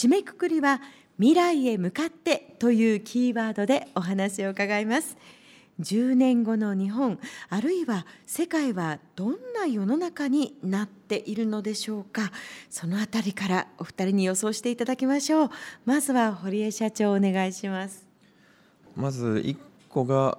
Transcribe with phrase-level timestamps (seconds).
[0.00, 0.80] 締めくくりは
[1.18, 5.18] 未来へ向かってというキーワードでお話を伺います。
[5.78, 7.18] 10年後の日本
[7.50, 12.32] あるいは世界はどんな世の中になっているのでしょうか。
[12.70, 15.50] そのあたりからお二人に予想していただきましょう。
[15.84, 18.08] まずは堀江社長お願いします。
[18.96, 19.54] まず1
[19.90, 20.38] 個が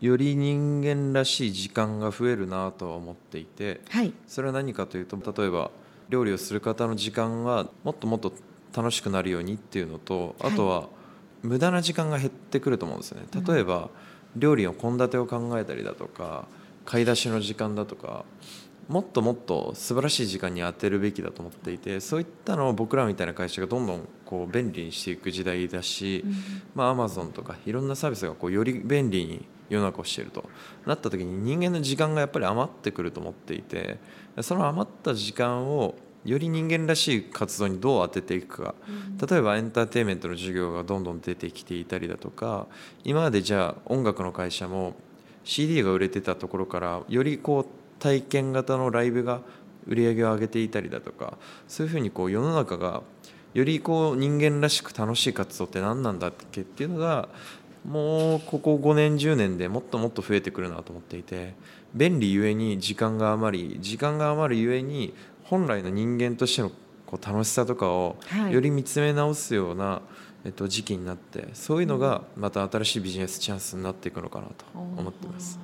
[0.00, 5.70] より人間らしい時間が増えるなとは思っていて、はい、それは何かというと例えば
[6.08, 8.32] 料理をする方の時間はもっともっと
[8.74, 10.88] 楽しくなるようにっていうのとあとは
[11.42, 13.22] 無駄な時間が減ってくると思うんですね。
[13.46, 13.90] 例えば、
[14.36, 16.46] 料理の献立を考えたりだとか
[16.84, 18.24] 買い出しの時間だとか
[18.88, 26.24] もっともっと素晴らしい時間に充てるべきだと思っていてそういったのを僕らみたいな会社がどんどんこう便利にしていく時代だし、
[26.74, 30.48] まあ、アマゾンとかいろんなサービスがこうより便利に世の中をしていると。
[30.86, 33.98] なった時に人間の時間がやっぱり余ってくると思っていて
[34.40, 35.94] その余った時間を
[36.24, 38.74] より人間らしい活動にどう当てていくか、
[39.28, 42.66] 例えばエンターテインメントの授業がどんどん出てきていたりだとか
[43.04, 44.94] 今までじゃあ音楽の会社も
[45.44, 49.40] CD が売れてたところからよりこう体験型のライブが
[49.86, 53.02] 売り上げを上げていたりだとかそういうふうにこう世の中が
[53.54, 57.28] よりこう人間らしく楽しい活動って何なんだっけっていうのが
[57.84, 61.54] もうここ5年10年でもっともっと増えてくるなと思っていて
[61.94, 65.14] 便利ゆえに時間が余り時間が余るゆえに
[65.52, 66.70] 本来の人間としての
[67.04, 68.16] こう楽しさとかを
[68.50, 70.00] より見つめ直すような、
[70.46, 75.58] えっと、時期になってそういうのがまた新しいビジネスチャンスになっていくのかなと思ってます。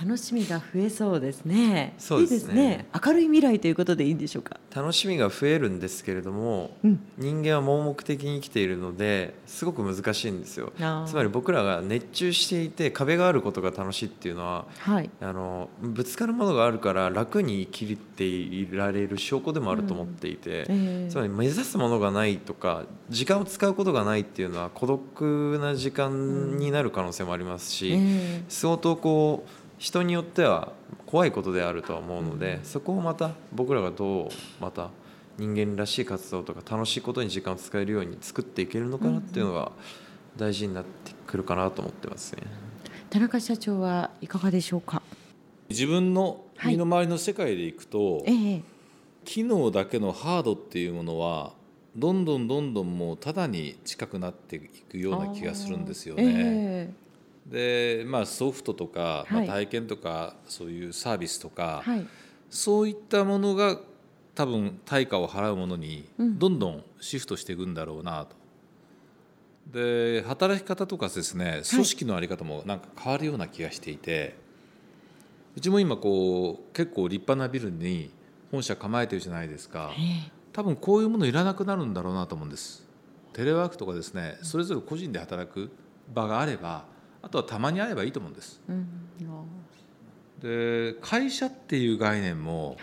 [0.00, 1.94] 楽しみが増えそうですね。
[1.98, 4.58] そうですね、ね、明るい未来ということでいいんでしょうか？
[4.74, 10.72] 楽しみが増えるんですけれども、うん、人間は盲目的に生きているのですごく難しいんですよ。
[11.06, 20.74] つまり僕らが熱中していて壁があることが楽しいっていうのは、はい、あのぶつかるものがあるから楽に生きていられる証拠でもあると思っていて、うん。
[20.74, 28.00] えー、つまり目指すものがないとか時間を使うことがないっていうのは孤独な時間になる可能性もありますし、うん。
[28.00, 30.70] えー、相当こう人によっては
[31.06, 34.28] 怖いことであるとは思うので、そこをまた僕らがどう
[34.60, 34.90] また
[35.38, 39.72] 人間らしい活動とか楽しいことに時間を使えるように作っていけるのかなっていうのが
[40.36, 42.44] 大事になってくるかなと思ってますね。
[43.10, 45.02] 田中社長はいかがでしょうか？
[45.68, 48.62] 自分の身の回りの世界でいくと、はいええ、
[49.24, 51.54] 機能だけのハードっていうものは
[51.96, 56.22] どんどんどんどんもうただに近くなっていくような気がするんですよね。
[56.24, 56.90] え
[57.52, 62.06] で、まあ、ソフトとか、まあ、体験とか、そういうサービスとか、はい、
[62.48, 63.78] そういったものが
[64.34, 68.36] 多分対価を払うものにどんどんシフトしていくんだろうなと。
[69.70, 74.34] で働き方とかですね組織の在り方もなんか変わるような気がしていて、
[75.54, 78.10] うちも今こう結構立派なビルに
[78.50, 79.92] 本社構えてるじゃないですか。
[80.54, 82.86] 多分こういうものいらなくなるんだろうなと思うんです。
[83.34, 85.70] テレワークとかですねそれぞれ個人で働く
[86.12, 86.84] 場があれば
[87.22, 88.60] あとはたまに会えばいいと思うんです。
[88.68, 88.86] うん、
[90.40, 92.76] で会社っていう概念も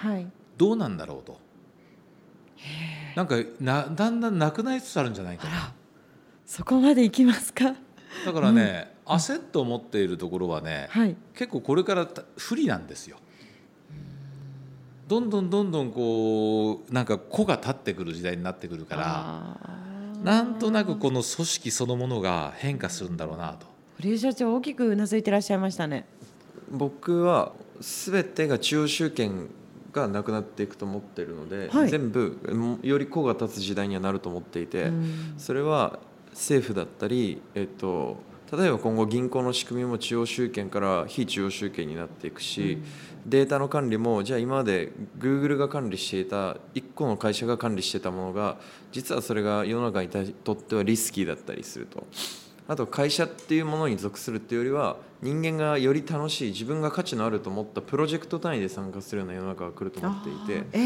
[0.58, 5.74] どうなんだろうと、はい、なんかなだんだんなくなりつつあるんじゃないかな。
[6.46, 7.76] そこまでいきますか？
[8.26, 12.08] だからね、うん、焦っと思っているところはね、はい、結構これから
[12.38, 13.18] 不利なんですよ。
[15.08, 19.58] どんどんどんどんこうなんか子が立ってくる時代になってくるから
[20.24, 23.66] なんとなくこの組織そのものが変化するんだろうなと。
[24.02, 26.06] 堀江社長大きくうなずいてらっしゃいましたね。
[26.72, 27.52] 僕は
[27.82, 29.50] 全てが中央集権
[29.92, 34.90] がなくなっていくと思っているので、はい、全部より子が立つ時代にはなると思っていて、
[35.38, 36.00] それは
[36.30, 38.18] 政府だったり、えっと、
[38.58, 42.80] 例えば今後銀行の仕組みも中央集権から非中央集権になっていくし、
[43.26, 48.58] うん、データの管理もじゃあ今までグーグルが管理していた1個の会社が管理していたものが
[48.94, 52.08] 実はそれが世の中にとってはリスキーだったりすると。
[52.70, 60.78] あと会社っていうものに属するっていうよりは人間がより楽しい自分が価値のあると思ったプロジェクト単位で参加するような世の中が来ると思っていて、え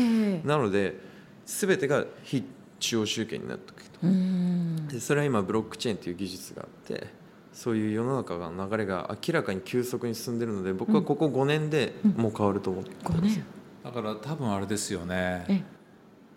[0.42, 0.98] ー、なので
[1.46, 2.46] 全てが非
[2.80, 4.94] 中央集権になっていくと。
[4.94, 7.08] でそれは今ブロックチェーンという技術があって
[7.52, 13.34] そういう世の中の流れが明らかに急速に進んでるので僕はここ5年でもう変わると思ってます、うんうん、
[13.84, 15.66] だから多分あれですよね。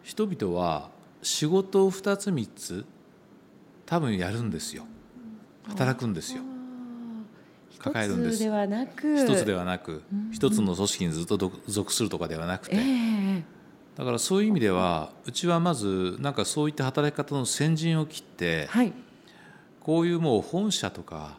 [0.02, 0.90] 人々は
[1.22, 2.84] 仕事を2つ3つ
[3.86, 4.86] 多分やるんですよ
[5.68, 6.42] 働くんですよ。
[7.78, 8.36] 抱えるんです。
[8.36, 9.16] 一つではなく。
[9.16, 10.02] 一つではなく
[10.32, 13.42] 一つの組織にずっと属するとかではなくて、えー、
[13.96, 18.92] だからそういう意味ではうちはまずなんかそういった働き方の先陣を切って、はい、
[19.80, 21.36] こういうもう本社とか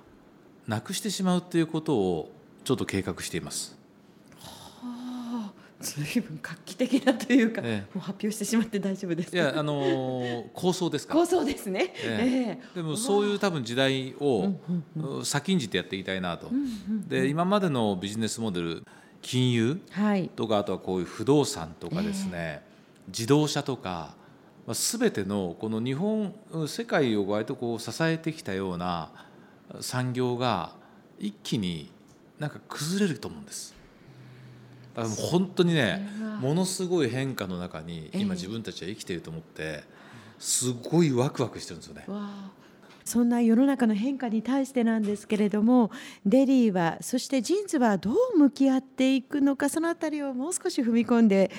[0.68, 2.32] なくしてしまうっていうことを
[2.64, 3.78] ちょっと計画しています。
[5.96, 9.36] はあ、随分画期的なというか、ええ、もう発表してしまって大丈夫です。
[9.36, 11.14] いやあのー、構想ですか？
[11.14, 12.76] 構想ですね、ええ。
[12.76, 14.54] でもそういう多分時代を
[15.24, 16.50] 先んじてやっていきたいなと、
[17.08, 18.84] で今までのビジネスモデル
[19.22, 19.82] 金融
[20.36, 22.62] とか、はい、あとはこういう不動産とかですね、
[23.08, 24.16] 自動車とか、
[24.66, 26.34] まあ、全てのこの日本
[26.68, 29.12] 世界を割とこう支えてきたような
[29.80, 30.76] 産業が
[31.20, 31.90] 一気に
[32.38, 33.74] なんか崩れると思うんです。
[34.98, 36.10] だからもう本当にね
[36.42, 39.84] ものすごい変化の中に今自分たちは生きていると思って
[40.40, 42.06] すごいワクワクしてるんですよね。
[43.06, 45.92] そんな世の中の変化に対してなんですけれども
[46.26, 51.50] dely はそして JINS はどう向き合っていくのかそのあたりをもう少し踏み込んで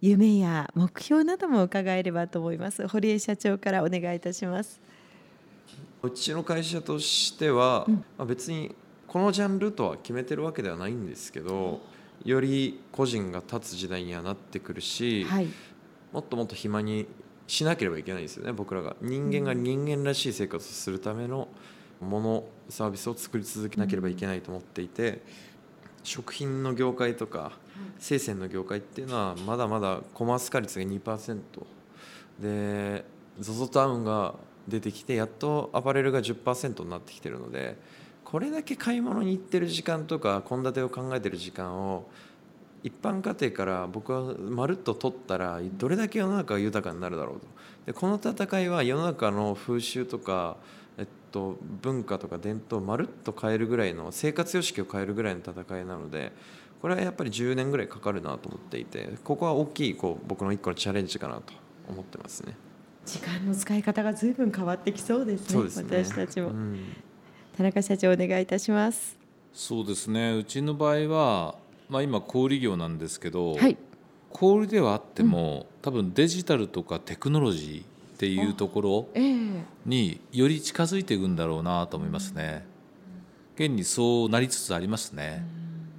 [0.00, 2.86] 夢や目標なども伺えればと思います。
[2.86, 4.80] 堀江社長からお願いいたします。
[6.02, 8.74] うちの会社としては、うん、まあ、別に
[9.06, 11.80] このジャンルとは決めてるわけではないんですけど
[12.24, 15.48] より個人が立つ時代にはなってくるし、はい、
[16.12, 17.06] もっともっと暇に
[17.46, 18.96] しなければいけないですよね僕らが。
[19.00, 21.48] 人間が人間らしい生活をするための
[22.00, 25.22] ものサービスを作り続けなければいけないと思っていて
[26.02, 27.52] 食品の業界とか
[27.98, 31.40] 生鮮の業界っていうのはまだまだコマース化率が2%
[32.40, 33.04] で
[33.40, 34.34] ZOZO タウンが
[34.68, 37.76] 出てきてやっとアパレルが10%になってきてるので
[38.32, 42.08] これだけ買い物に行ってる時間とか献立を考えてる時間を
[42.82, 47.46] 一般家庭から僕はまるっと取ったらどれだけ世の中が豊かになるだろうと。
[47.84, 50.56] でこの戦いは世の中の風習とか、
[50.96, 56.32] えっと、文化とか伝統をまるっと変えるぐらいの生活様式を変えるぐらいの戦いなので
[56.80, 61.52] これはやっぱり10年ぐらいかかるなと思っていてここは大きいこう僕の一個のチャレンジかなと
[61.86, 62.56] 思ってますね。
[63.04, 66.02] 時間の使い方がずいぶん変わってきそうですね、すね。
[66.02, 66.78] 私たちも、うん、
[67.56, 69.18] 田中社長お願いいたします
[69.52, 71.62] そうですねうちの場合は
[71.92, 73.76] まあ、今小売業なんですけど、はい、
[74.30, 79.08] 小売ではあっても、うん、多分デジタルとかテクノロジーっていうところ
[79.84, 82.64] により近づいていくんだろうなと思いますね。
[83.56, 85.44] 現にそうなりつつありますね。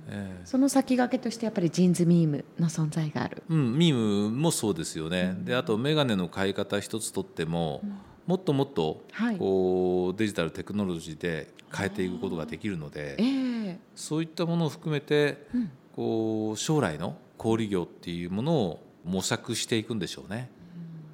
[0.08, 3.44] えー、その先駆けとしてやっぱりジーンズミームの存在がある。
[3.48, 5.36] うん、ミームもそうですよね。
[5.38, 9.04] うん、で、あと眼鏡の買い方一つとっても、うん、もっともっと
[9.38, 15.72] こう、はい、デジタルテクノロジーで変えていくことができるので、えー、そういったものを含めて、うん。
[15.96, 20.50] こう将来の小売業っていうものを模索していくんでしょうね。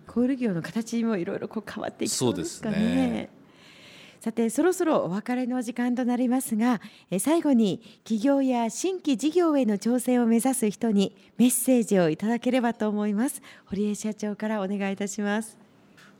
[0.08, 2.78] 小売業の形もいろいろこう変わっていきそうですかね。
[2.78, 3.30] ね。
[4.22, 13.42] さてそろそろお別れの時間となりますがえ最後に企業や新規事業への挑戦を目指す人にメッセージをいただければと思います。
[13.66, 15.58] 堀江社長からお願いいたします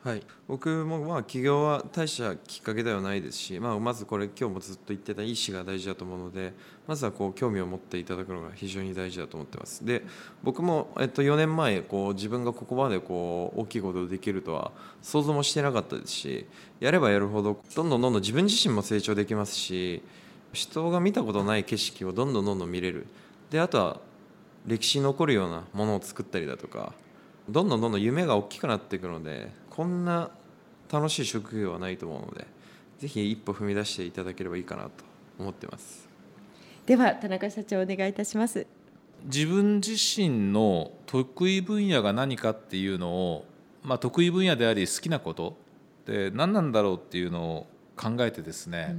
[0.02, 6.54] はい、僕もまあ起業は大したきっかけではないですし、まあ、まずこれ今日もずっと言ってた意思が大事だと思うので
[6.88, 9.86] まずはこう興味を持っていただくのが非常に大事だと思ってます。
[9.86, 10.04] で
[10.42, 16.46] 僕も、えっと、4年前こう自分がここまでこう大きいことをできるとは想像もしてなかったですし
[16.80, 20.02] やればやるほどどんどんどんどん自分自身も成長できますし
[20.54, 23.06] 人が見たことない景色をどんどんどんどん見れる。
[23.52, 24.00] であとは
[24.66, 26.94] 歴史に残るようなものを作ったりだとか
[27.50, 30.30] どんどんどんどん夢が大きくなっていくのでこんな
[30.92, 32.46] 楽しい職業はないと思うので
[33.00, 34.90] ぜひ一歩踏み出していただければいいかなと
[35.40, 36.08] 思ってます。
[36.86, 38.68] では田中社長お願いいたします。
[39.26, 43.46] 自分自身の得意分野が何かっていうのを、
[43.84, 45.58] まあ、得意分野であり好きなこと
[46.06, 48.96] で何なんだろうっていうのを考えてですね、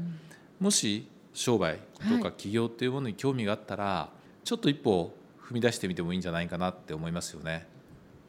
[0.61, 1.78] うん、もし商売
[2.16, 4.11] とか起業っていうものに興味があったら、は
[4.45, 7.66] い、ちょっと一歩踏み出してみてもいいんじゃないかなって思いますよね。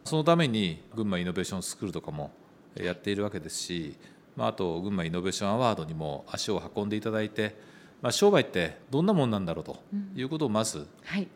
[0.03, 2.31] そのために群馬イノベーションスクールとかも
[2.75, 3.95] やっているわけですし、
[4.35, 7.55] まあ、あと群馬イノベーションアワードにも足を運んでいただいて、
[8.01, 9.79] まあ、商売ってどんなもんなんだろうと
[10.15, 10.87] いうことをまず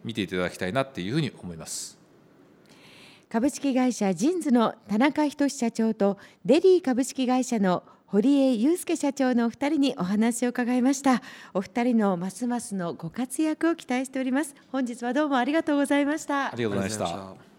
[0.03, 1.97] 見ていただきたいなっていうふうに思います。
[3.29, 11.21] 株式会社ジンズの田中仁社長とデリー株式会社の堀江祐介社長のお二人にお話を伺いました。
[11.53, 14.55] お二人のますますのご活躍を期待しております。
[14.71, 16.53] 本日はどうもありがとうございました。
[16.53, 17.54] ありがとうございました